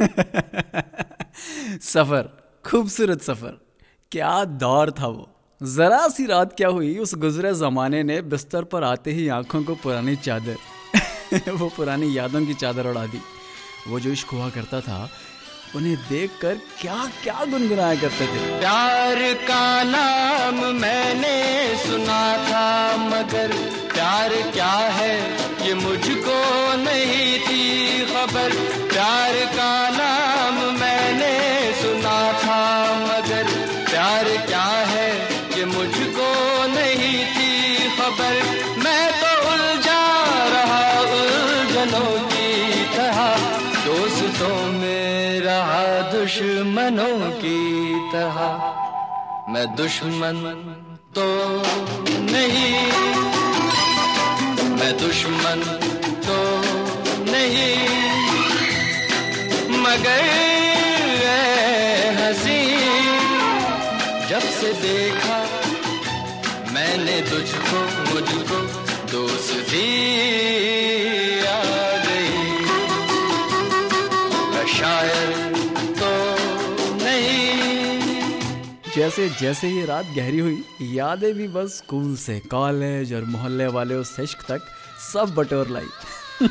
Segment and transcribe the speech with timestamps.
[1.82, 2.28] सफ़र,
[2.70, 3.60] खूबसूरत सफ़र।
[4.12, 8.84] क्या दौर था वो। जरा सी रात क्या हुई, उस गुजरे जमाने ने बिस्तर पर
[8.84, 10.56] आते ही आँखों को पुरानी चादर,
[11.50, 13.20] वो पुरानी यादों की चादर उड़ा दी।
[13.88, 15.10] वो जो इश्क हुआ करता था,
[15.76, 23.52] उन्हें देखकर क्या क्या गुनगुनाया करते थे। प्यार का नाम मैंने सुना था, मगर
[23.92, 25.14] प्यार क्या है,
[25.66, 26.40] ये मुझको
[26.76, 28.50] नहीं थी खबर।
[28.88, 29.89] प्यार का
[34.10, 35.10] प्यार क्या है
[35.58, 36.28] ये मुझको
[36.66, 38.34] नहीं थी खबर?
[38.78, 40.02] मैं तो उलझा
[40.54, 43.36] रहा उलझनों की तरह।
[43.84, 47.60] दोस्तों में रहा दुश्मनों की
[48.12, 48.40] तरह।
[49.52, 50.38] मैं दुश्मन
[51.14, 51.28] तो
[52.32, 52.74] नहीं।
[54.76, 55.60] मैं दुश्मन
[56.26, 56.40] तो
[57.32, 57.78] नहीं।
[59.78, 60.59] मगर
[64.30, 65.38] जब से देखा
[66.72, 68.58] मैंने तुझको मुझको
[69.12, 69.84] दोस्ती
[71.40, 71.62] आ
[71.96, 72.30] गई।
[74.66, 76.36] शायर तो
[77.04, 78.40] नहीं।
[78.96, 83.94] जैसे जैसे ये रात गहरी हुई यादें भी बस स्कूल से कॉलेज और मोहल्ले वाले
[83.94, 84.60] उस इश्क तक
[85.12, 85.88] सब बटोर लाई।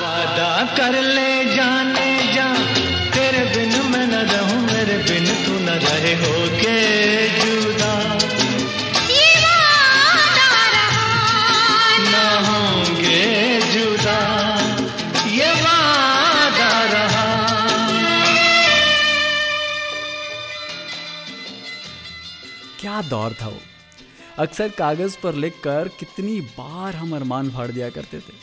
[0.00, 2.81] वादा कर ले जाने जा।
[3.32, 8.18] तेरे बिन मैं न रहूँ, मेरे बिन तू न रहे हो के जुदा।
[22.80, 23.60] क्या दौर था वो?
[24.38, 28.34] अक्सर कागज़ पर लिखकर कितनी बार हम अरमान फाड़ दिया करते थे।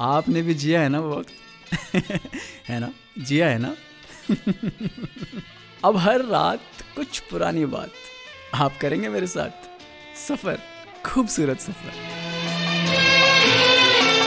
[0.00, 1.32] आपने भी जिया है ना वो वक्त?
[2.68, 2.92] है ना?
[3.18, 3.76] जिया है ना?
[5.84, 6.62] अब हर रात
[6.96, 7.92] कुछ पुरानी बात
[8.54, 9.50] आप करेंगे मेरे साथ।
[10.28, 10.58] सफ़र,
[11.06, 11.92] खूबसूरत सफ़र।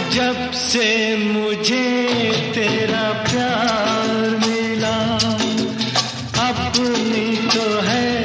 [0.10, 1.84] जब से मुझे
[2.56, 5.16] तेरा प्यार मिला,
[6.50, 8.24] अपनी तो है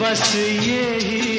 [0.00, 1.37] बस यही